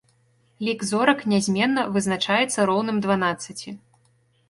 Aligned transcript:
Лік 0.67 0.79
зорак 0.91 1.19
нязменна, 1.35 1.85
вызначаецца 1.99 2.59
роўным 2.73 2.97
дванаццаці. 3.07 3.81